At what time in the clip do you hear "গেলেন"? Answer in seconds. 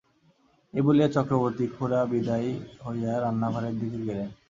4.07-4.29